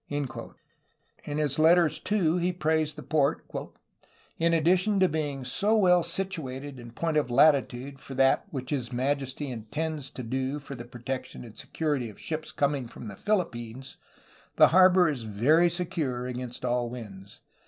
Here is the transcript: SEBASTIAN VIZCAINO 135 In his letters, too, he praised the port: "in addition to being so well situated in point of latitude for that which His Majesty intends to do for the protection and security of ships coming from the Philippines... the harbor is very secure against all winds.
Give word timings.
SEBASTIAN 0.09 0.25
VIZCAINO 0.29 0.43
135 1.27 1.31
In 1.31 1.37
his 1.37 1.59
letters, 1.59 1.99
too, 1.99 2.37
he 2.37 2.51
praised 2.51 2.95
the 2.95 3.03
port: 3.03 3.45
"in 4.39 4.51
addition 4.51 4.99
to 4.99 5.07
being 5.07 5.45
so 5.45 5.77
well 5.77 6.01
situated 6.01 6.79
in 6.79 6.89
point 6.89 7.17
of 7.17 7.29
latitude 7.29 7.99
for 7.99 8.15
that 8.15 8.47
which 8.49 8.71
His 8.71 8.91
Majesty 8.91 9.51
intends 9.51 10.09
to 10.09 10.23
do 10.23 10.57
for 10.57 10.73
the 10.73 10.85
protection 10.85 11.45
and 11.45 11.55
security 11.55 12.09
of 12.09 12.19
ships 12.19 12.51
coming 12.51 12.87
from 12.87 13.05
the 13.09 13.15
Philippines... 13.15 13.97
the 14.55 14.69
harbor 14.69 15.07
is 15.07 15.21
very 15.21 15.69
secure 15.69 16.25
against 16.25 16.65
all 16.65 16.89
winds. 16.89 17.41